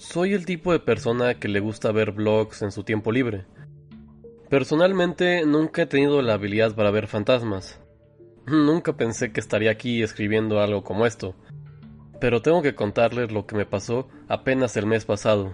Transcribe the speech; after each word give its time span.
Soy 0.00 0.32
el 0.32 0.46
tipo 0.46 0.72
de 0.72 0.78
persona 0.78 1.34
que 1.34 1.46
le 1.46 1.60
gusta 1.60 1.92
ver 1.92 2.12
vlogs 2.12 2.62
en 2.62 2.72
su 2.72 2.84
tiempo 2.84 3.12
libre. 3.12 3.44
Personalmente 4.48 5.44
nunca 5.44 5.82
he 5.82 5.86
tenido 5.86 6.22
la 6.22 6.32
habilidad 6.32 6.74
para 6.74 6.90
ver 6.90 7.06
fantasmas. 7.06 7.78
Nunca 8.46 8.96
pensé 8.96 9.30
que 9.30 9.40
estaría 9.40 9.70
aquí 9.70 10.02
escribiendo 10.02 10.58
algo 10.62 10.82
como 10.84 11.04
esto. 11.04 11.34
Pero 12.18 12.40
tengo 12.40 12.62
que 12.62 12.74
contarles 12.74 13.30
lo 13.30 13.46
que 13.46 13.54
me 13.54 13.66
pasó 13.66 14.08
apenas 14.26 14.74
el 14.78 14.86
mes 14.86 15.04
pasado. 15.04 15.52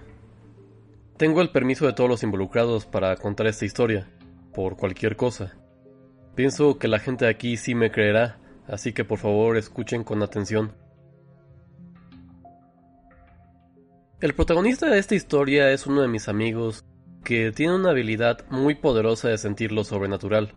Tengo 1.17 1.41
el 1.41 1.49
permiso 1.49 1.85
de 1.85 1.91
todos 1.91 2.09
los 2.09 2.23
involucrados 2.23 2.85
para 2.85 3.17
contar 3.17 3.47
esta 3.47 3.65
historia, 3.65 4.07
por 4.53 4.77
cualquier 4.77 5.17
cosa. 5.17 5.57
Pienso 6.35 6.79
que 6.79 6.87
la 6.87 6.99
gente 6.99 7.27
aquí 7.27 7.57
sí 7.57 7.75
me 7.75 7.91
creerá, 7.91 8.39
así 8.65 8.93
que 8.93 9.03
por 9.03 9.19
favor 9.19 9.57
escuchen 9.57 10.05
con 10.05 10.23
atención. 10.23 10.71
El 14.19 14.33
protagonista 14.33 14.89
de 14.89 14.97
esta 14.97 15.13
historia 15.13 15.71
es 15.71 15.85
uno 15.85 16.01
de 16.01 16.07
mis 16.07 16.27
amigos 16.27 16.83
que 17.23 17.51
tiene 17.51 17.75
una 17.75 17.91
habilidad 17.91 18.43
muy 18.49 18.73
poderosa 18.73 19.29
de 19.29 19.37
sentir 19.37 19.71
lo 19.71 19.83
sobrenatural. 19.83 20.55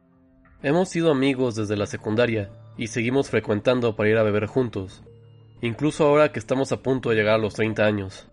Hemos 0.63 0.89
sido 0.89 1.11
amigos 1.11 1.57
desde 1.57 1.77
la 1.77 1.85
secundaria 1.85 2.51
y 2.79 2.87
seguimos 2.87 3.29
frecuentando 3.29 3.97
para 3.97 4.09
ir 4.09 4.17
a 4.17 4.23
beber 4.23 4.47
juntos, 4.47 5.05
incluso 5.61 6.07
ahora 6.07 6.33
que 6.33 6.39
estamos 6.39 6.73
a 6.73 6.79
punto 6.83 7.11
de 7.11 7.17
llegar 7.17 7.35
a 7.35 7.43
los 7.43 7.53
30 7.53 7.85
años. 7.85 8.29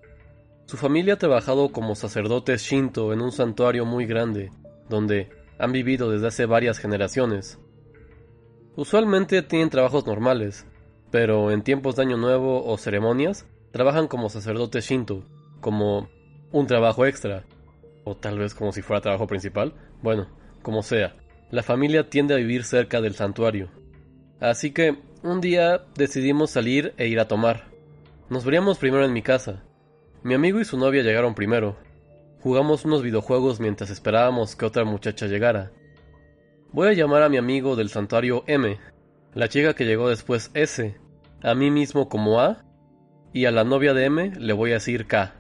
Su 0.66 0.78
familia 0.78 1.16
ha 1.16 1.18
trabajado 1.18 1.74
como 1.74 1.96
sacerdotes 1.96 2.62
shinto 2.62 3.12
en 3.12 3.20
un 3.20 3.34
santuario 3.34 3.86
muy 3.86 4.06
grande, 4.06 4.54
donde 4.88 5.28
han 5.60 5.74
vivido 5.74 6.10
desde 6.10 6.28
hace 6.28 6.46
varias 6.46 6.80
generaciones. 6.80 7.60
Usualmente 8.78 9.42
tienen 9.42 9.72
trabajos 9.72 10.08
normales, 10.08 10.66
pero 11.12 11.52
en 11.52 11.64
tiempos 11.64 11.98
de 11.98 12.04
Año 12.04 12.16
Nuevo 12.16 12.64
o 12.66 12.78
ceremonias 12.78 13.46
trabajan 13.78 14.08
como 14.08 14.28
sacerdotes 14.28 14.90
Shinto, 14.90 15.24
como 15.62 16.10
un 16.52 16.66
trabajo 16.66 17.06
extra, 17.06 17.44
o 18.06 18.18
tal 18.18 18.40
vez 18.40 18.56
como 18.56 18.72
si 18.72 18.82
fuera 18.82 19.02
trabajo 19.02 19.28
principal, 19.28 19.76
bueno, 20.02 20.26
como 20.64 20.82
sea. 20.82 21.16
La 21.52 21.62
familia 21.62 22.10
tiende 22.10 22.34
a 22.34 22.38
vivir 22.38 22.64
cerca 22.64 23.02
del 23.02 23.14
santuario. 23.14 23.70
Así 24.40 24.72
que 24.72 24.98
un 25.22 25.42
día 25.42 25.84
decidimos 25.96 26.50
salir 26.50 26.96
e 26.98 27.08
ir 27.08 27.20
a 27.20 27.28
tomar. 27.28 27.66
Nos 28.32 28.46
veríamos 28.46 28.80
primero 28.80 29.06
en 29.06 29.14
mi 29.14 29.22
casa. 29.22 29.62
Mi 30.24 30.34
amigo 30.34 30.60
y 30.60 30.66
su 30.66 30.80
novia 30.80 31.04
llegaron 31.04 31.36
primero. 31.36 31.78
Jugamos 32.42 32.84
unos 32.84 33.04
videojuegos 33.04 33.60
mientras 33.60 33.92
esperábamos 33.92 34.56
que 34.56 34.66
otra 34.66 34.86
muchacha 34.86 35.28
llegara. 35.28 35.72
Voy 36.72 36.88
a 36.88 36.94
llamar 36.94 37.22
a 37.22 37.30
mi 37.30 37.38
amigo 37.38 37.76
del 37.76 37.90
santuario 37.90 38.44
M, 38.48 38.80
la 39.36 39.50
chica 39.50 39.76
que 39.76 39.86
llegó 39.86 40.10
después 40.10 40.50
S, 40.56 40.98
a 41.44 41.54
mí 41.54 41.70
mismo 41.70 42.10
como 42.10 42.40
A 42.40 42.64
y 43.38 43.46
a 43.46 43.52
la 43.52 43.64
novia 43.64 43.94
de 43.94 44.06
M 44.06 44.32
le 44.40 44.54
voy 44.54 44.72
a 44.72 44.76
decir 44.82 45.06
K. 45.06 45.36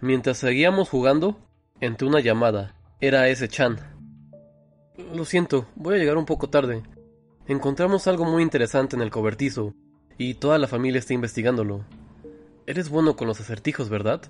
Mientras 0.00 0.38
seguíamos 0.38 0.88
jugando, 0.88 1.38
entré 1.80 2.08
una 2.08 2.18
llamada. 2.18 2.74
Era 3.00 3.28
ese 3.28 3.46
Chan. 3.46 3.78
Lo 5.14 5.24
siento, 5.24 5.68
voy 5.76 5.94
a 5.94 5.98
llegar 5.98 6.16
un 6.16 6.26
poco 6.26 6.50
tarde. 6.50 6.82
Encontramos 7.46 8.08
algo 8.08 8.24
muy 8.24 8.42
interesante 8.42 8.96
en 8.96 9.02
el 9.02 9.12
cobertizo, 9.12 9.72
y 10.18 10.34
toda 10.34 10.58
la 10.58 10.66
familia 10.66 10.98
está 10.98 11.14
investigándolo. 11.14 11.84
Eres 12.66 12.90
bueno 12.90 13.14
con 13.14 13.28
los 13.28 13.40
acertijos, 13.40 13.88
¿verdad? 13.88 14.22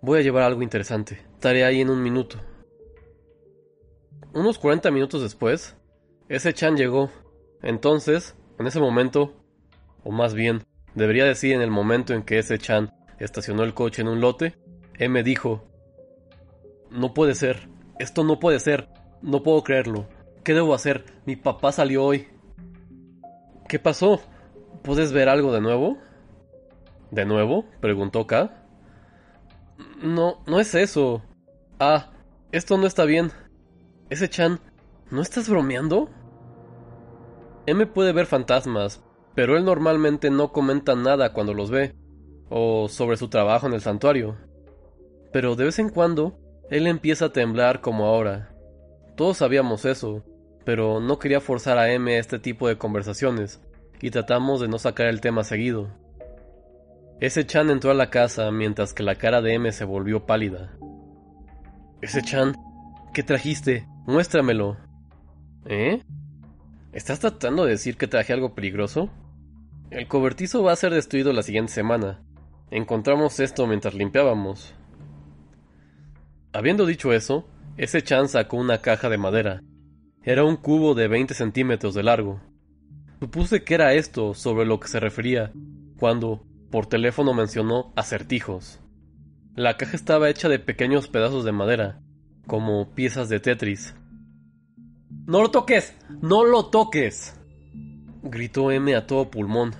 Voy 0.00 0.20
a 0.20 0.22
llevar 0.22 0.44
algo 0.44 0.62
interesante. 0.62 1.20
Estaré 1.34 1.66
ahí 1.66 1.82
en 1.82 1.90
un 1.90 2.02
minuto. 2.02 2.38
Unos 4.32 4.58
40 4.58 4.90
minutos 4.90 5.20
después, 5.20 5.76
ese 6.30 6.54
Chan 6.54 6.78
llegó. 6.78 7.10
Entonces, 7.60 8.36
en 8.58 8.66
ese 8.66 8.80
momento, 8.80 9.36
o 10.02 10.12
más 10.12 10.32
bien, 10.32 10.62
Debería 10.94 11.24
decir 11.24 11.54
en 11.54 11.62
el 11.62 11.70
momento 11.70 12.12
en 12.14 12.22
que 12.22 12.38
ese 12.38 12.58
Chan 12.58 12.92
estacionó 13.18 13.62
el 13.64 13.74
coche 13.74 14.02
en 14.02 14.08
un 14.08 14.20
lote, 14.20 14.54
M 14.98 15.22
dijo, 15.22 15.64
No 16.90 17.14
puede 17.14 17.34
ser, 17.34 17.68
esto 17.98 18.24
no 18.24 18.38
puede 18.38 18.60
ser, 18.60 18.88
no 19.22 19.42
puedo 19.42 19.62
creerlo. 19.62 20.06
¿Qué 20.44 20.54
debo 20.54 20.74
hacer? 20.74 21.04
Mi 21.24 21.36
papá 21.36 21.72
salió 21.72 22.04
hoy. 22.04 22.28
¿Qué 23.68 23.78
pasó? 23.78 24.20
¿Puedes 24.82 25.12
ver 25.12 25.28
algo 25.28 25.52
de 25.52 25.60
nuevo? 25.60 25.98
¿De 27.10 27.24
nuevo? 27.24 27.64
preguntó 27.80 28.26
K. 28.26 28.50
No, 30.02 30.42
no 30.46 30.60
es 30.60 30.74
eso. 30.74 31.22
Ah, 31.78 32.10
esto 32.50 32.76
no 32.76 32.86
está 32.86 33.04
bien. 33.04 33.30
Ese 34.10 34.28
Chan, 34.28 34.60
¿no 35.10 35.22
estás 35.22 35.48
bromeando? 35.48 36.10
M 37.66 37.86
puede 37.86 38.12
ver 38.12 38.26
fantasmas, 38.26 39.02
pero 39.34 39.56
él 39.56 39.64
normalmente 39.64 40.30
no 40.30 40.52
comenta 40.52 40.94
nada 40.94 41.32
cuando 41.32 41.54
los 41.54 41.70
ve, 41.70 41.94
o 42.48 42.88
sobre 42.88 43.16
su 43.16 43.28
trabajo 43.28 43.66
en 43.66 43.74
el 43.74 43.80
santuario. 43.80 44.36
Pero 45.32 45.56
de 45.56 45.64
vez 45.64 45.78
en 45.78 45.88
cuando, 45.88 46.38
él 46.70 46.86
empieza 46.86 47.26
a 47.26 47.32
temblar 47.32 47.80
como 47.80 48.06
ahora. 48.06 48.54
Todos 49.16 49.38
sabíamos 49.38 49.84
eso, 49.84 50.24
pero 50.64 51.00
no 51.00 51.18
quería 51.18 51.40
forzar 51.40 51.78
a 51.78 51.92
M 51.92 52.14
a 52.14 52.18
este 52.18 52.38
tipo 52.38 52.68
de 52.68 52.78
conversaciones, 52.78 53.60
y 54.00 54.10
tratamos 54.10 54.60
de 54.60 54.68
no 54.68 54.78
sacar 54.78 55.06
el 55.06 55.20
tema 55.20 55.44
seguido. 55.44 55.88
Ese 57.20 57.46
Chan 57.46 57.70
entró 57.70 57.92
a 57.92 57.94
la 57.94 58.10
casa 58.10 58.50
mientras 58.50 58.94
que 58.94 59.04
la 59.04 59.14
cara 59.14 59.40
de 59.40 59.54
M 59.54 59.70
se 59.70 59.84
volvió 59.84 60.26
pálida. 60.26 60.76
Ese 62.00 62.20
Chan, 62.20 62.56
¿qué 63.14 63.22
trajiste? 63.22 63.86
Muéstramelo. 64.06 64.76
¿Eh? 65.66 66.02
¿Estás 66.92 67.20
tratando 67.20 67.64
de 67.64 67.70
decir 67.70 67.96
que 67.96 68.08
traje 68.08 68.32
algo 68.32 68.54
peligroso? 68.54 69.08
El 69.92 70.08
cobertizo 70.08 70.62
va 70.62 70.72
a 70.72 70.76
ser 70.76 70.94
destruido 70.94 71.34
la 71.34 71.42
siguiente 71.42 71.70
semana. 71.70 72.22
Encontramos 72.70 73.38
esto 73.40 73.66
mientras 73.66 73.92
limpiábamos. 73.92 74.72
Habiendo 76.54 76.86
dicho 76.86 77.12
eso, 77.12 77.46
ese 77.76 78.00
Chan 78.00 78.30
sacó 78.30 78.56
una 78.56 78.78
caja 78.78 79.10
de 79.10 79.18
madera. 79.18 79.62
Era 80.22 80.44
un 80.44 80.56
cubo 80.56 80.94
de 80.94 81.08
20 81.08 81.34
centímetros 81.34 81.92
de 81.92 82.04
largo. 82.04 82.40
Supuse 83.20 83.64
que 83.64 83.74
era 83.74 83.92
esto 83.92 84.32
sobre 84.32 84.64
lo 84.64 84.80
que 84.80 84.88
se 84.88 84.98
refería 84.98 85.52
cuando, 85.98 86.42
por 86.70 86.86
teléfono, 86.86 87.34
mencionó 87.34 87.92
acertijos. 87.94 88.80
La 89.56 89.76
caja 89.76 89.94
estaba 89.94 90.30
hecha 90.30 90.48
de 90.48 90.58
pequeños 90.58 91.08
pedazos 91.08 91.44
de 91.44 91.52
madera, 91.52 92.00
como 92.46 92.94
piezas 92.94 93.28
de 93.28 93.40
Tetris. 93.40 93.94
¡No 95.26 95.42
lo 95.42 95.50
toques! 95.50 95.94
¡No 96.22 96.46
lo 96.46 96.70
toques! 96.70 97.38
Gritó 98.22 98.70
M 98.70 98.94
a 98.94 99.06
todo 99.06 99.30
pulmón. 99.30 99.74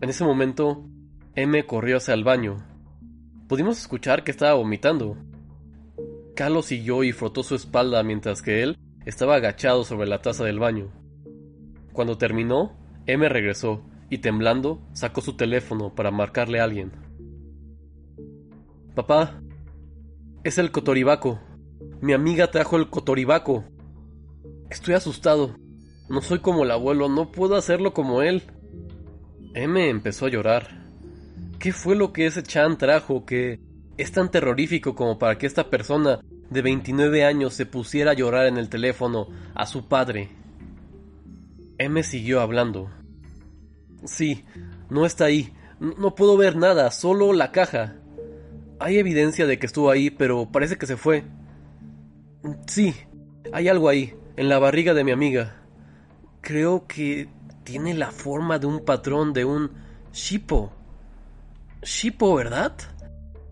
En 0.00 0.10
ese 0.10 0.24
momento, 0.24 0.84
M 1.34 1.66
corrió 1.66 1.96
hacia 1.96 2.14
el 2.14 2.24
baño. 2.24 2.58
Pudimos 3.48 3.78
escuchar 3.78 4.24
que 4.24 4.30
estaba 4.30 4.54
vomitando. 4.54 5.16
Carlos 6.34 6.66
siguió 6.66 7.02
y 7.02 7.12
frotó 7.12 7.42
su 7.42 7.54
espalda 7.54 8.02
mientras 8.02 8.42
que 8.42 8.62
él 8.62 8.78
estaba 9.06 9.36
agachado 9.36 9.84
sobre 9.84 10.06
la 10.06 10.20
taza 10.20 10.44
del 10.44 10.58
baño. 10.58 10.92
Cuando 11.92 12.18
terminó, 12.18 12.76
M 13.06 13.26
regresó 13.28 13.82
y 14.10 14.18
temblando 14.18 14.82
sacó 14.92 15.20
su 15.20 15.36
teléfono 15.36 15.94
para 15.94 16.10
marcarle 16.10 16.60
a 16.60 16.64
alguien. 16.64 16.92
Papá, 18.94 19.40
es 20.44 20.58
el 20.58 20.70
cotoribaco. 20.70 21.40
Mi 22.00 22.12
amiga 22.12 22.50
trajo 22.50 22.76
el 22.76 22.90
cotoribaco. 22.90 23.64
Estoy 24.68 24.94
asustado. 24.94 25.56
No 26.08 26.22
soy 26.22 26.38
como 26.38 26.62
el 26.62 26.70
abuelo, 26.70 27.08
no 27.08 27.32
puedo 27.32 27.56
hacerlo 27.56 27.92
como 27.92 28.22
él. 28.22 28.42
M 29.54 29.88
empezó 29.88 30.26
a 30.26 30.30
llorar. 30.30 30.86
¿Qué 31.58 31.72
fue 31.72 31.96
lo 31.96 32.12
que 32.12 32.26
ese 32.26 32.44
Chan 32.44 32.78
trajo 32.78 33.24
que 33.24 33.58
es 33.96 34.12
tan 34.12 34.30
terrorífico 34.30 34.94
como 34.94 35.18
para 35.18 35.36
que 35.36 35.46
esta 35.46 35.68
persona 35.68 36.20
de 36.48 36.62
29 36.62 37.24
años 37.24 37.54
se 37.54 37.66
pusiera 37.66 38.12
a 38.12 38.14
llorar 38.14 38.46
en 38.46 38.56
el 38.56 38.68
teléfono 38.68 39.28
a 39.54 39.66
su 39.66 39.88
padre? 39.88 40.28
M 41.78 42.00
siguió 42.04 42.40
hablando. 42.40 42.88
Sí, 44.04 44.44
no 44.88 45.06
está 45.06 45.24
ahí. 45.24 45.52
No 45.80 46.14
puedo 46.14 46.36
ver 46.36 46.54
nada, 46.54 46.92
solo 46.92 47.32
la 47.32 47.50
caja. 47.50 47.96
Hay 48.78 48.98
evidencia 48.98 49.46
de 49.46 49.58
que 49.58 49.66
estuvo 49.66 49.90
ahí, 49.90 50.10
pero 50.10 50.52
parece 50.52 50.76
que 50.76 50.86
se 50.86 50.96
fue. 50.96 51.24
Sí, 52.68 52.94
hay 53.52 53.68
algo 53.68 53.88
ahí, 53.88 54.14
en 54.36 54.48
la 54.48 54.60
barriga 54.60 54.94
de 54.94 55.02
mi 55.02 55.10
amiga 55.10 55.65
creo 56.46 56.86
que 56.86 57.28
tiene 57.64 57.92
la 57.92 58.12
forma 58.12 58.60
de 58.60 58.68
un 58.68 58.84
patrón 58.84 59.32
de 59.32 59.44
un 59.44 59.72
shipo. 60.12 60.70
Shipo, 61.82 62.36
¿verdad? 62.36 62.72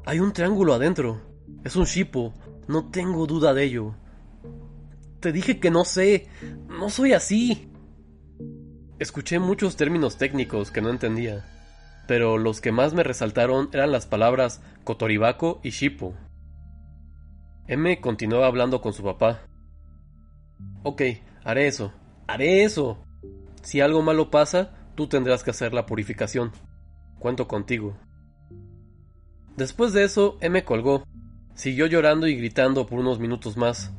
Hay 0.06 0.20
un 0.20 0.32
triángulo 0.32 0.75
adentro. 0.75 1.20
Es 1.64 1.75
un 1.75 1.87
shipo. 1.87 2.32
No 2.69 2.93
tengo 2.93 3.26
duda 3.26 3.52
de 3.52 3.64
ello. 3.64 3.96
Te 5.19 5.32
dije 5.32 5.58
que 5.58 5.73
no 5.73 5.85
sé. 5.85 6.29
No 6.69 6.88
soy 6.88 7.14
así. 7.14 7.69
Escuché 9.00 9.41
muchos 9.41 9.75
términos 9.75 10.17
técnicos 10.17 10.70
que 10.70 10.81
no 10.81 10.91
entendía, 10.91 11.44
pero 12.06 12.38
los 12.38 12.61
que 12.61 12.70
más 12.70 12.94
me 12.94 13.02
resaltaron 13.02 13.70
eran 13.73 13.91
las 13.91 14.06
palabras 14.06 14.62
Kotoribaco 14.85 15.58
y 15.64 15.70
Shipo. 15.70 16.14
M 17.67 18.00
continuaba 18.00 18.46
hablando 18.46 18.81
con 18.81 18.93
su 18.93 19.02
papá. 19.02 19.41
Ok, 20.85 21.02
haré 21.43 21.67
eso. 21.67 21.93
Haré 22.26 22.65
eso. 22.65 22.99
Si 23.62 23.81
algo 23.81 24.03
malo 24.03 24.31
pasa, 24.31 24.75
tú 24.94 25.06
tendrás 25.06 25.43
que 25.43 25.50
hacer 25.50 25.73
la 25.73 25.87
purificación. 25.87 26.53
Cuento 27.19 27.49
contigo. 27.49 27.97
Después 29.56 29.93
de 29.93 30.05
eso, 30.05 30.37
M 30.41 30.65
colgó. 30.65 31.05
Siguió 31.55 31.87
llorando 31.87 32.26
y 32.26 32.37
gritando 32.37 32.87
por 32.87 32.99
unos 32.99 33.19
minutos 33.21 33.56
más. 33.56 33.93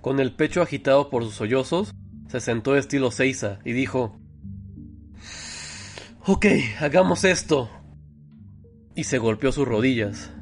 Con 0.00 0.20
el 0.20 0.34
pecho 0.34 0.62
agitado 0.62 1.08
por 1.08 1.24
sus 1.24 1.34
sollozos, 1.34 1.94
se 2.28 2.40
sentó 2.40 2.76
estilo 2.76 3.10
Seiza 3.10 3.58
y 3.64 3.72
dijo: 3.72 4.18
Ok, 6.26 6.46
hagamos 6.80 7.24
esto. 7.24 7.70
Y 8.94 9.04
se 9.04 9.18
golpeó 9.18 9.52
sus 9.52 9.66
rodillas. 9.66 10.32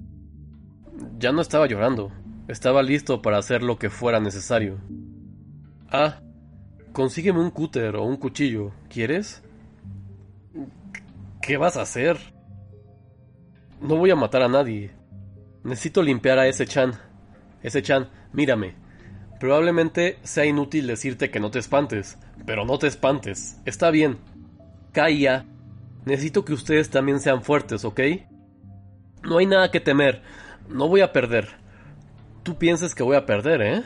Ya 1.19 1.32
no 1.32 1.40
estaba 1.40 1.66
llorando, 1.66 2.12
estaba 2.49 2.82
listo 2.82 3.23
para 3.23 3.38
hacer 3.38 3.62
lo 3.62 3.78
que 3.78 3.90
fuera 3.90 4.20
necesario. 4.20 4.81
Ah, 5.88 6.20
consígueme 6.92 7.40
un 7.40 7.50
cúter 7.50 7.96
o 7.96 8.04
un 8.04 8.16
cuchillo, 8.16 8.72
¿quieres? 8.88 9.42
¿Qué 11.40 11.56
vas 11.56 11.76
a 11.76 11.82
hacer? 11.82 12.19
No 13.81 13.96
voy 13.96 14.10
a 14.10 14.16
matar 14.16 14.42
a 14.42 14.48
nadie. 14.48 14.90
Necesito 15.64 16.02
limpiar 16.02 16.38
a 16.38 16.46
ese 16.46 16.66
Chan. 16.66 16.92
Ese 17.62 17.82
Chan, 17.82 18.08
mírame. 18.32 18.75
Probablemente 19.38 20.19
sea 20.22 20.44
inútil 20.44 20.87
decirte 20.87 21.31
que 21.31 21.40
no 21.40 21.50
te 21.50 21.58
espantes, 21.58 22.19
pero 22.44 22.64
no 22.64 22.78
te 22.78 22.87
espantes. 22.87 23.58
Está 23.64 23.90
bien. 23.90 24.19
Kaya, 24.92 25.46
necesito 26.04 26.44
que 26.44 26.52
ustedes 26.52 26.90
también 26.90 27.20
sean 27.20 27.42
fuertes, 27.42 27.84
¿ok? 27.84 28.00
No 29.22 29.38
hay 29.38 29.46
nada 29.46 29.70
que 29.70 29.81
temer. 29.81 30.22
No 30.69 30.88
voy 30.88 31.00
a 31.00 31.12
perder. 31.12 31.48
Tú 32.42 32.56
piensas 32.58 32.94
que 32.94 33.02
voy 33.02 33.16
a 33.16 33.26
perder, 33.26 33.62
¿eh? 33.62 33.82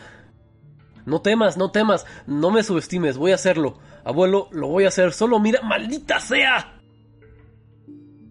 No 1.06 1.20
temas, 1.20 1.56
no 1.56 1.70
temas. 1.70 2.06
No 2.26 2.50
me 2.50 2.62
subestimes. 2.62 3.16
Voy 3.18 3.32
a 3.32 3.36
hacerlo. 3.36 3.78
Abuelo, 4.04 4.48
lo 4.52 4.68
voy 4.68 4.84
a 4.84 4.88
hacer. 4.88 5.12
Solo 5.12 5.38
mira. 5.38 5.60
¡Maldita 5.62 6.20
sea! 6.20 6.80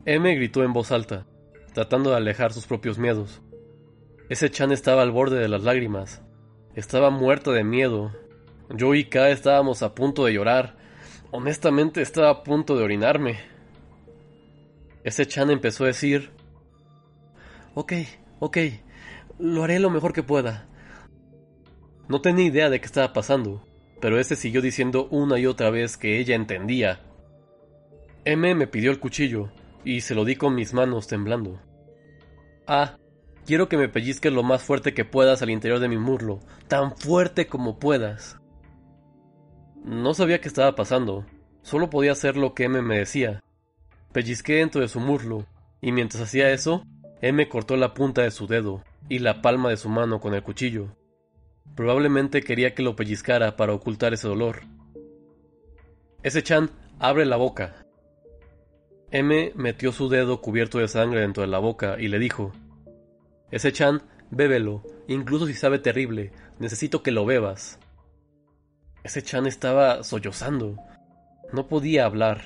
M 0.06 0.36
gritó 0.36 0.64
en 0.64 0.74
voz 0.74 0.92
alta 0.92 1.26
tratando 1.74 2.12
de 2.12 2.18
alejar 2.18 2.54
sus 2.54 2.68
propios 2.68 2.98
miedos. 2.98 3.42
Ese 4.30 4.50
Chan 4.50 4.72
estaba 4.72 5.02
al 5.02 5.12
borde 5.12 5.40
de 5.40 5.50
las 5.50 5.64
lágrimas. 5.64 6.22
Estaba 6.76 7.10
muerto 7.10 7.52
de 7.52 7.64
miedo. 7.64 8.12
Yo 8.70 8.96
y 8.96 9.06
Ka 9.06 9.30
estábamos 9.30 9.84
a 9.84 9.94
punto 9.94 10.26
de 10.26 10.34
llorar. 10.34 10.78
Honestamente 11.32 12.02
estaba 12.02 12.30
a 12.30 12.44
punto 12.44 12.78
de 12.78 12.84
orinarme. 12.84 13.40
Ese 15.04 15.26
Chan 15.28 15.52
empezó 15.52 15.84
a 15.84 15.88
decir... 15.88 16.32
Ok, 17.76 17.94
ok, 18.40 18.58
lo 19.40 19.64
haré 19.64 19.80
lo 19.80 19.90
mejor 19.90 20.14
que 20.14 20.22
pueda. 20.22 20.68
No 22.08 22.22
tenía 22.22 22.46
idea 22.46 22.70
de 22.70 22.80
qué 22.80 22.86
estaba 22.86 23.14
pasando, 23.14 23.66
pero 24.02 24.20
ese 24.20 24.36
siguió 24.36 24.62
diciendo 24.62 25.08
una 25.12 25.40
y 25.40 25.46
otra 25.46 25.70
vez 25.70 25.98
que 25.98 26.20
ella 26.20 26.36
entendía. 26.36 27.00
M 28.26 28.56
me 28.56 28.68
pidió 28.68 28.92
el 28.92 29.00
cuchillo, 29.00 29.50
y 29.86 30.02
se 30.02 30.16
lo 30.16 30.26
di 30.26 30.36
con 30.36 30.56
mis 30.56 30.74
manos 30.74 31.08
temblando. 31.08 31.60
Ah, 32.68 32.98
quiero 33.46 33.70
que 33.70 33.78
me 33.78 33.90
pellizques 33.90 34.32
lo 34.32 34.44
más 34.44 34.64
fuerte 34.64 34.94
que 34.94 35.06
puedas 35.06 35.42
al 35.42 35.50
interior 35.50 35.80
de 35.80 35.90
mi 35.90 35.98
muslo, 35.98 36.40
tan 36.68 36.96
fuerte 36.98 37.48
como 37.48 37.80
puedas. 37.80 38.38
No 39.84 40.14
sabía 40.14 40.40
qué 40.40 40.48
estaba 40.48 40.76
pasando, 40.76 41.26
solo 41.62 41.90
podía 41.90 42.14
hacer 42.14 42.38
lo 42.38 42.54
que 42.54 42.66
M 42.66 42.82
me 42.82 43.00
decía. 43.00 43.42
Pellizqué 44.12 44.56
dentro 44.56 44.82
de 44.82 44.88
su 44.88 45.00
muslo, 45.00 45.46
y 45.82 45.92
mientras 45.92 46.24
hacía 46.24 46.52
eso, 46.52 46.86
M 47.22 47.48
cortó 47.50 47.78
la 47.78 47.94
punta 47.94 48.22
de 48.22 48.32
su 48.32 48.48
dedo 48.48 48.84
y 49.10 49.20
la 49.20 49.42
palma 49.42 49.70
de 49.70 49.78
su 49.78 49.90
mano 49.90 50.20
con 50.20 50.34
el 50.34 50.44
cuchillo. 50.44 50.96
Probablemente 51.76 52.42
quería 52.42 52.74
que 52.76 52.84
lo 52.84 52.96
pellizcara 52.96 53.56
para 53.56 53.74
ocultar 53.74 54.14
ese 54.14 54.28
dolor. 54.28 54.62
Ese 56.22 56.44
Chan 56.44 56.70
abre 57.00 57.26
la 57.26 57.38
boca, 57.38 57.84
M 59.14 59.52
metió 59.54 59.92
su 59.92 60.10
dedo 60.10 60.42
cubierto 60.42 60.80
de 60.80 60.88
sangre 60.88 61.22
dentro 61.22 61.42
de 61.42 61.48
la 61.48 61.60
boca 61.60 61.98
y 62.00 62.08
le 62.08 62.18
dijo, 62.18 62.52
Ese 63.52 63.72
Chan, 63.72 64.02
bébelo, 64.32 64.82
incluso 65.08 65.46
si 65.46 65.54
sabe 65.54 65.78
terrible, 65.78 66.32
necesito 66.58 67.04
que 67.04 67.12
lo 67.12 67.24
bebas. 67.24 67.78
Ese 69.04 69.22
Chan 69.22 69.46
estaba 69.46 70.04
sollozando. 70.04 70.78
No 71.52 71.68
podía 71.68 72.06
hablar. 72.06 72.42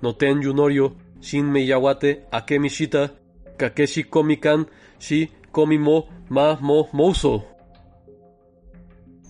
Noten 0.00 0.40
Yunorio, 0.40 0.96
Shin 1.20 1.52
Meyawate, 1.52 2.24
Akemi 2.32 2.70
Kakeshi 3.58 4.04
Komikan, 4.04 4.68
Shi 4.98 5.30
Komimo 5.56 6.06
Ma 6.28 6.58
Mo 6.60 6.86
Mouso. 6.92 7.46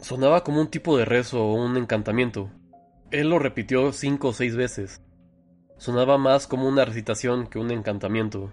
Sonaba 0.01 0.43
como 0.43 0.61
un 0.61 0.67
tipo 0.67 0.99
de 0.99 1.05
rezo 1.05 1.41
o 1.41 1.55
un 1.55 1.77
encantamiento. 1.77 2.51
Él 3.13 3.31
lo 3.31 3.39
repitió 3.39 3.93
cinco 3.93 4.31
o 4.31 4.33
seis 4.33 4.57
veces. 4.57 5.01
Sonaba 5.77 6.19
más 6.19 6.49
como 6.49 6.67
una 6.67 6.85
recitación 6.85 7.47
que 7.47 7.61
un 7.61 7.71
encantamiento. 7.71 8.51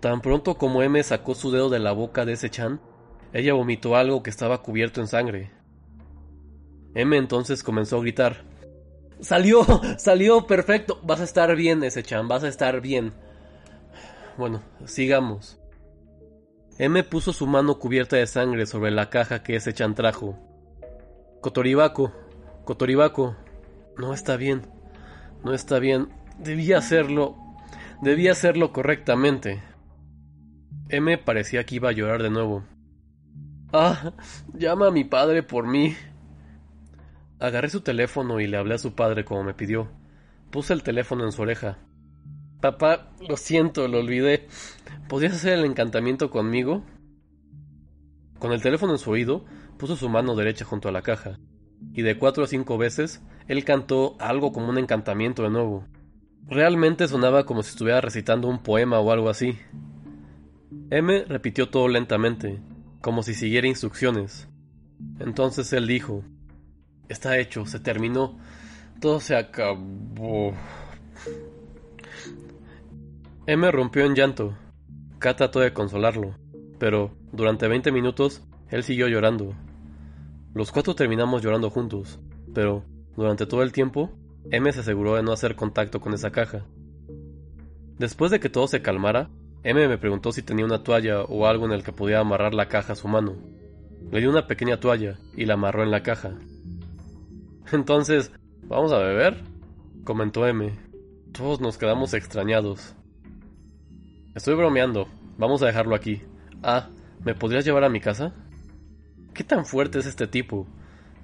Tan 0.00 0.20
pronto 0.20 0.58
como 0.58 0.82
M 0.82 1.00
sacó 1.04 1.36
su 1.36 1.52
dedo 1.52 1.70
de 1.70 1.78
la 1.78 1.92
boca 1.92 2.24
de 2.24 2.32
ese 2.32 2.50
Chan, 2.50 2.80
ella 3.32 3.54
vomitó 3.54 3.94
algo 3.94 4.24
que 4.24 4.30
estaba 4.30 4.60
cubierto 4.60 5.00
en 5.00 5.06
sangre. 5.06 5.52
M 6.96 7.16
entonces 7.16 7.62
comenzó 7.62 7.98
a 7.98 8.00
gritar. 8.00 8.42
¡Salió! 9.20 9.64
¡Salió! 9.98 10.48
¡Perfecto! 10.48 10.98
Vas 11.04 11.20
a 11.20 11.24
estar 11.24 11.54
bien, 11.54 11.84
ese 11.84 12.02
Chan, 12.02 12.26
vas 12.26 12.42
a 12.42 12.48
estar 12.48 12.80
bien. 12.80 13.12
Bueno, 14.36 14.62
sigamos. 14.84 15.60
M 16.78 17.02
puso 17.04 17.32
su 17.32 17.46
mano 17.46 17.78
cubierta 17.78 18.16
de 18.16 18.26
sangre 18.26 18.66
sobre 18.66 18.90
la 18.90 19.08
caja 19.08 19.42
que 19.42 19.56
ese 19.56 19.72
Chan 19.72 19.94
trajo. 19.94 20.38
Cotoribaco, 21.40 22.12
Cotoribaco, 22.64 23.36
no 23.96 24.12
está 24.12 24.36
bien. 24.36 24.62
No 25.42 25.54
está 25.54 25.78
bien. 25.78 26.08
Debía 26.38 26.78
hacerlo. 26.78 27.36
Debía 28.02 28.32
hacerlo 28.32 28.72
correctamente. 28.72 29.62
M 30.88 31.16
parecía 31.18 31.64
que 31.64 31.76
iba 31.76 31.88
a 31.88 31.92
llorar 31.92 32.22
de 32.22 32.30
nuevo. 32.30 32.64
Ah, 33.72 34.12
llama 34.52 34.88
a 34.88 34.90
mi 34.90 35.04
padre 35.04 35.42
por 35.42 35.66
mí. 35.66 35.96
Agarré 37.38 37.70
su 37.70 37.80
teléfono 37.80 38.40
y 38.40 38.46
le 38.46 38.56
hablé 38.56 38.74
a 38.74 38.78
su 38.78 38.94
padre 38.94 39.24
como 39.24 39.44
me 39.44 39.54
pidió. 39.54 39.88
Puse 40.50 40.72
el 40.72 40.82
teléfono 40.82 41.24
en 41.24 41.32
su 41.32 41.42
oreja. 41.42 41.78
Papá, 42.60 43.10
lo 43.28 43.36
siento, 43.36 43.86
lo 43.88 43.98
olvidé. 43.98 44.46
¿Podrías 45.08 45.34
hacer 45.34 45.54
el 45.54 45.64
encantamiento 45.64 46.30
conmigo? 46.30 46.82
Con 48.38 48.52
el 48.52 48.62
teléfono 48.62 48.92
en 48.92 48.98
su 48.98 49.10
oído, 49.10 49.44
puso 49.78 49.96
su 49.96 50.08
mano 50.08 50.34
derecha 50.34 50.64
junto 50.64 50.88
a 50.88 50.92
la 50.92 51.02
caja 51.02 51.38
y 51.92 52.02
de 52.02 52.18
cuatro 52.18 52.44
a 52.44 52.46
cinco 52.46 52.78
veces 52.78 53.22
él 53.48 53.64
cantó 53.64 54.16
algo 54.18 54.52
como 54.52 54.68
un 54.68 54.78
encantamiento 54.78 55.42
de 55.42 55.50
nuevo. 55.50 55.86
Realmente 56.48 57.08
sonaba 57.08 57.44
como 57.44 57.62
si 57.62 57.70
estuviera 57.70 58.00
recitando 58.00 58.48
un 58.48 58.62
poema 58.62 59.00
o 59.00 59.10
algo 59.10 59.28
así. 59.28 59.58
M 60.90 61.24
repitió 61.24 61.68
todo 61.68 61.88
lentamente, 61.88 62.60
como 63.00 63.22
si 63.22 63.34
siguiera 63.34 63.66
instrucciones. 63.66 64.48
Entonces 65.18 65.72
él 65.72 65.86
dijo, 65.86 66.22
Está 67.08 67.38
hecho, 67.38 67.66
se 67.66 67.80
terminó, 67.80 68.38
todo 69.00 69.20
se 69.20 69.36
acabó. 69.36 70.54
M 73.46 73.70
rompió 73.70 74.04
en 74.04 74.14
llanto. 74.14 74.56
K 75.18 75.36
trató 75.36 75.60
de 75.60 75.72
consolarlo, 75.72 76.36
pero 76.78 77.12
durante 77.32 77.68
veinte 77.68 77.92
minutos 77.92 78.42
él 78.70 78.82
siguió 78.82 79.08
llorando, 79.08 79.54
los 80.56 80.72
cuatro 80.72 80.94
terminamos 80.94 81.42
llorando 81.42 81.68
juntos, 81.68 82.18
pero 82.54 82.82
durante 83.14 83.44
todo 83.44 83.62
el 83.62 83.72
tiempo, 83.72 84.10
M 84.50 84.72
se 84.72 84.80
aseguró 84.80 85.14
de 85.16 85.22
no 85.22 85.32
hacer 85.32 85.54
contacto 85.54 86.00
con 86.00 86.14
esa 86.14 86.30
caja. 86.32 86.64
Después 87.98 88.30
de 88.30 88.40
que 88.40 88.48
todo 88.48 88.66
se 88.66 88.80
calmara, 88.80 89.28
M 89.64 89.86
me 89.86 89.98
preguntó 89.98 90.32
si 90.32 90.40
tenía 90.40 90.64
una 90.64 90.82
toalla 90.82 91.24
o 91.24 91.46
algo 91.46 91.66
en 91.66 91.72
el 91.72 91.82
que 91.82 91.92
podía 91.92 92.20
amarrar 92.20 92.54
la 92.54 92.68
caja 92.70 92.94
a 92.94 92.96
su 92.96 93.06
mano. 93.06 93.36
Le 94.10 94.20
di 94.20 94.26
una 94.26 94.46
pequeña 94.46 94.80
toalla 94.80 95.18
y 95.36 95.44
la 95.44 95.54
amarró 95.54 95.82
en 95.82 95.90
la 95.90 96.02
caja. 96.02 96.32
Entonces, 97.70 98.32
¿vamos 98.62 98.92
a 98.92 98.98
beber? 98.98 99.42
comentó 100.04 100.46
M. 100.46 100.72
Todos 101.32 101.60
nos 101.60 101.76
quedamos 101.76 102.14
extrañados. 102.14 102.96
Estoy 104.36 104.54
bromeando. 104.54 105.08
Vamos 105.38 105.62
a 105.62 105.66
dejarlo 105.66 105.94
aquí. 105.94 106.20
Ah, 106.62 106.90
¿me 107.24 107.34
podrías 107.34 107.64
llevar 107.64 107.84
a 107.84 107.88
mi 107.88 108.00
casa? 108.00 108.34
¿Qué 109.32 109.42
tan 109.44 109.64
fuerte 109.64 109.98
es 109.98 110.04
este 110.04 110.26
tipo? 110.26 110.66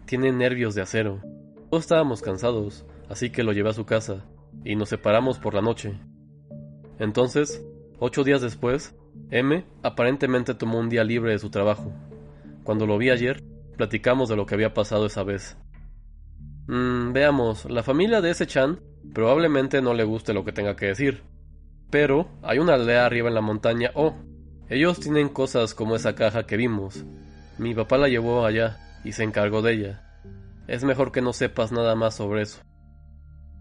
Tiene 0.07 0.33
nervios 0.33 0.75
de 0.75 0.81
acero. 0.81 1.21
Todos 1.69 1.85
estábamos 1.85 2.23
cansados, 2.23 2.87
así 3.11 3.29
que 3.29 3.43
lo 3.43 3.53
llevé 3.53 3.69
a 3.69 3.75
su 3.75 3.85
casa, 3.85 4.25
y 4.65 4.77
nos 4.77 4.89
separamos 4.89 5.39
por 5.39 5.53
la 5.53 5.61
noche. 5.61 5.93
Entonces, 6.99 7.63
ocho 7.99 8.25
días 8.25 8.41
después, 8.41 8.97
M 9.31 9.63
aparentemente 9.83 10.55
tomó 10.55 10.79
un 10.79 10.89
día 10.89 11.05
libre 11.05 11.33
de 11.33 11.39
su 11.39 11.51
trabajo. 11.51 11.93
Cuando 12.65 12.87
lo 12.87 12.97
vi 12.97 13.11
ayer, 13.11 13.43
platicamos 13.77 14.31
de 14.31 14.37
lo 14.37 14.47
que 14.47 14.55
había 14.55 14.73
pasado 14.73 15.05
esa 15.05 15.23
vez. 15.23 15.59
Mm, 16.67 17.13
veamos, 17.13 17.67
la 17.67 17.83
familia 17.83 18.23
de 18.23 18.31
ese 18.31 18.47
Chan 18.47 18.81
probablemente 19.13 19.83
no 19.83 19.93
le 19.93 20.05
guste 20.05 20.33
lo 20.33 20.47
que 20.47 20.53
tenga 20.53 20.77
que 20.77 20.87
decir. 20.87 21.23
Pero 21.93 22.27
hay 22.43 22.59
una 22.59 22.75
aldea 22.75 23.05
arriba 23.05 23.29
en 23.29 23.35
la 23.35 23.43
montaña. 23.43 23.91
Oh, 23.95 24.15
ellos 24.71 24.99
tienen 24.99 25.29
cosas 25.29 25.75
como 25.75 25.95
esa 25.95 26.15
caja 26.15 26.47
que 26.47 26.57
vimos, 26.57 27.05
mi 27.59 27.75
papá 27.75 27.99
la 27.99 28.09
llevó 28.09 28.47
allá 28.47 28.79
y 29.05 29.13
se 29.13 29.25
encargó 29.25 29.61
de 29.61 29.75
ella. 29.75 30.23
Es 30.67 30.85
mejor 30.85 31.13
que 31.13 31.21
no 31.21 31.35
sepas 31.35 31.71
nada 31.71 31.95
más 31.95 32.15
sobre 32.15 32.41
eso. 32.43 32.63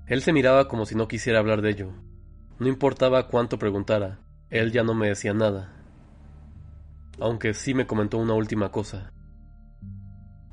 Él 0.08 0.22
se 0.22 0.32
miraba 0.32 0.70
como 0.70 0.86
si 0.86 0.96
no 0.96 1.10
quisiera 1.10 1.40
hablar 1.40 1.62
de 1.62 1.72
ello. 1.72 1.92
No 2.58 2.70
importaba 2.70 3.28
cuánto 3.28 3.60
preguntara, 3.60 4.20
él 4.50 4.72
ya 4.72 4.84
no 4.84 4.94
me 4.94 5.10
decía 5.10 5.34
nada. 5.34 5.74
Aunque 7.20 7.54
sí 7.54 7.74
me 7.74 7.86
comentó 7.86 8.18
una 8.18 8.34
última 8.34 8.72
cosa. 8.72 9.12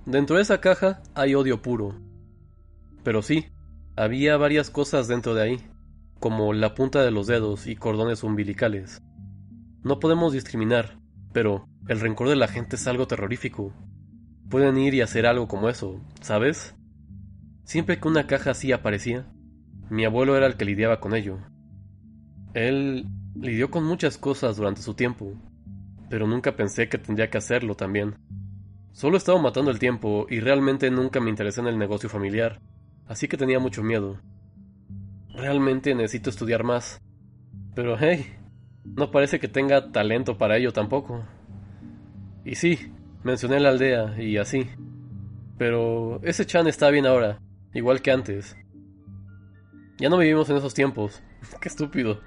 Dentro 0.05 0.35
de 0.35 0.43
esa 0.43 0.61
caja 0.61 1.01
hay 1.15 1.37
odio 1.37 1.63
puro. 1.63 1.95
Pero 3.05 3.23
sí, 3.23 3.47
había 3.95 4.37
varias 4.37 4.69
cosas 4.69 5.07
dentro 5.07 5.35
de 5.35 5.43
ahí, 5.43 5.71
como 6.19 6.53
la 6.53 6.75
punta 6.75 7.03
de 7.03 7.11
los 7.11 7.27
dedos 7.27 7.67
y 7.67 7.77
cordones 7.77 8.23
umbilicales. 8.23 9.03
No 9.83 10.01
podemos 10.01 10.33
discriminar, 10.33 10.99
pero 11.33 11.69
el 11.87 12.01
rencor 12.01 12.29
de 12.29 12.37
la 12.37 12.49
gente 12.49 12.77
es 12.77 12.87
algo 12.87 13.07
terrorífico. 13.07 13.73
Pueden 14.49 14.79
ir 14.79 14.95
y 14.95 15.01
hacer 15.01 15.27
algo 15.27 15.49
como 15.49 15.69
eso, 15.69 16.01
¿sabes? 16.21 16.75
Siempre 17.65 18.01
que 18.01 18.09
una 18.09 18.27
caja 18.27 18.51
así 18.51 18.73
aparecía, 18.73 19.27
mi 19.91 20.05
abuelo 20.05 20.37
era 20.37 20.47
el 20.47 20.57
que 20.57 20.65
lidiaba 20.65 21.01
con 21.01 21.15
ello. 21.15 21.39
Él 22.55 23.07
lidió 23.35 23.71
con 23.71 23.85
muchas 23.85 24.19
cosas 24.19 24.57
durante 24.57 24.83
su 24.83 24.95
tiempo, 24.95 25.35
pero 26.09 26.27
nunca 26.27 26.57
pensé 26.57 26.89
que 26.89 26.99
tendría 26.99 27.31
que 27.31 27.39
hacerlo 27.39 27.75
también. 27.77 28.17
Solo 28.93 29.17
estaba 29.17 29.41
matando 29.41 29.71
el 29.71 29.79
tiempo 29.79 30.27
y 30.29 30.41
realmente 30.41 30.91
nunca 30.91 31.21
me 31.21 31.31
interesé 31.31 31.61
en 31.61 31.69
el 31.69 31.79
negocio 31.79 32.09
familiar 32.09 32.61
así 33.09 33.27
que 33.27 33.37
tenía 33.37 33.59
mucho 33.59 33.83
miedo. 33.83 34.21
Realmente 35.39 35.95
necesito 35.95 36.31
estudiar 36.31 36.65
más. 36.65 37.01
Pero 37.75 37.97
hey, 37.97 38.35
no 38.85 39.13
parece 39.13 39.39
que 39.39 39.47
tenga 39.47 39.93
talento 39.93 40.37
para 40.37 40.57
ello 40.57 40.73
tampoco. 40.73 41.25
Y 42.45 42.57
sí, 42.57 42.93
mencioné 43.23 43.61
la 43.61 43.69
aldea 43.69 44.21
y 44.21 44.37
así. 44.37 44.69
Pero 45.57 46.21
ese 46.25 46.45
Chan 46.45 46.67
está 46.67 46.91
bien 46.91 47.07
ahora, 47.07 47.41
igual 47.73 48.03
que 48.03 48.11
antes. 48.11 48.57
Ya 49.99 50.09
no 50.09 50.19
vivimos 50.19 50.51
en 50.51 50.57
esos 50.57 50.75
tiempos. 50.75 51.23
Qué 51.61 51.69
estúpido. 51.69 52.21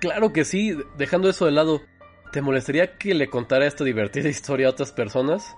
Claro 0.00 0.34
que 0.34 0.44
sí, 0.44 0.76
dejando 0.98 1.30
eso 1.30 1.46
de 1.46 1.52
lado, 1.52 1.80
¿te 2.30 2.42
molestaría 2.42 2.98
que 2.98 3.14
le 3.14 3.30
contara 3.30 3.66
esta 3.66 3.84
divertida 3.84 4.28
historia 4.28 4.66
a 4.66 4.70
otras 4.70 4.92
personas? 4.92 5.56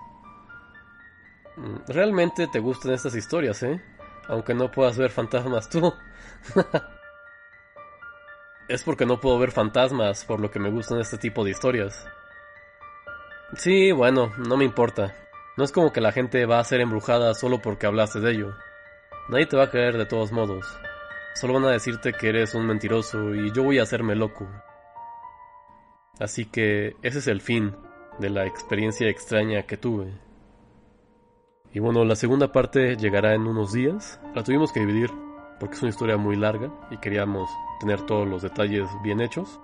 Mm, 1.57 1.91
realmente 1.91 2.47
te 2.47 2.61
gustan 2.61 2.93
estas 2.93 3.17
historias, 3.17 3.65
¿eh? 3.65 3.81
Aunque 4.29 4.55
no 4.55 4.71
puedas 4.71 4.99
ver 4.99 5.11
fantasmas 5.11 5.69
tú. 5.69 5.93
es 8.69 8.83
porque 8.83 9.07
no 9.07 9.21
puedo 9.21 9.39
ver 9.39 9.53
fantasmas, 9.53 10.25
por 10.25 10.41
lo 10.41 10.51
que 10.51 10.59
me 10.59 10.71
gustan 10.71 11.01
este 11.01 11.19
tipo 11.19 11.45
de 11.45 11.51
historias. 11.51 12.07
Sí, 13.55 13.93
bueno, 13.93 14.33
no 14.37 14.57
me 14.57 14.65
importa. 14.65 15.15
No 15.57 15.65
es 15.65 15.73
como 15.73 15.93
que 15.93 16.01
la 16.01 16.13
gente 16.13 16.45
va 16.47 16.59
a 16.59 16.65
ser 16.65 16.81
embrujada 16.81 17.33
solo 17.35 17.63
porque 17.63 17.87
hablaste 17.87 18.21
de 18.21 18.33
ello. 18.33 18.55
Nadie 19.29 19.47
te 19.47 19.57
va 19.57 19.65
a 19.65 19.71
creer 19.71 19.97
de 19.97 20.07
todos 20.07 20.33
modos. 20.33 20.67
Solo 21.35 21.55
van 21.55 21.65
a 21.65 21.71
decirte 21.71 22.13
que 22.13 22.29
eres 22.29 22.55
un 22.55 22.67
mentiroso 22.67 23.35
y 23.35 23.53
yo 23.53 23.63
voy 23.63 23.79
a 23.79 23.83
hacerme 23.83 24.15
loco. 24.15 24.49
Así 26.19 26.47
que 26.47 26.97
ese 27.03 27.19
es 27.19 27.27
el 27.27 27.41
fin 27.41 27.77
de 28.19 28.31
la 28.31 28.47
experiencia 28.47 29.09
extraña 29.09 29.65
que 29.65 29.77
tuve. 29.77 30.26
Y 31.77 31.79
bueno, 31.79 32.07
la 32.07 32.17
segunda 32.17 32.53
parte 32.53 32.97
llegará 32.97 33.35
en 33.35 33.47
unos 33.47 33.71
días. 33.75 34.19
La 34.35 34.43
tuvimos 34.43 34.73
que 34.73 34.81
dividir 34.81 35.11
porque 35.61 35.75
es 35.75 35.83
una 35.83 35.91
historia 35.91 36.17
muy 36.17 36.35
larga 36.35 36.73
y 36.91 36.97
queríamos 36.97 37.51
tener 37.81 38.01
todos 38.01 38.27
los 38.27 38.41
detalles 38.41 38.89
bien 39.03 39.21
hechos. 39.21 39.61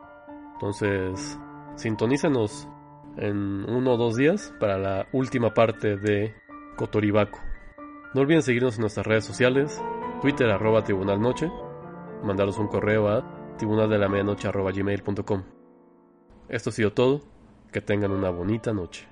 Entonces, 0.52 1.40
sintonícenos 1.76 2.68
en 3.16 3.64
uno 3.66 3.94
o 3.94 3.96
dos 3.96 4.16
días 4.16 4.52
para 4.60 4.76
la 4.76 5.06
última 5.14 5.54
parte 5.54 5.96
de 5.96 6.34
Cotoribaco. 6.76 7.38
No 8.12 8.20
olviden 8.20 8.42
seguirnos 8.42 8.74
en 8.74 8.82
nuestras 8.82 9.06
redes 9.06 9.24
sociales, 9.24 9.82
Twitter 10.20 10.50
arroba 10.50 10.84
Tribunal 10.84 11.18
Noche, 11.18 11.50
mandaros 12.22 12.58
un 12.58 12.68
correo 12.68 13.08
a 13.08 13.56
tribunaldelamedianoche 13.56 14.48
arroba 14.48 14.70
gmail.com. 14.70 15.44
Esto 16.50 16.68
ha 16.68 16.72
sido 16.74 16.92
todo, 16.92 17.22
que 17.72 17.80
tengan 17.80 18.10
una 18.10 18.28
bonita 18.28 18.74
noche. 18.74 19.11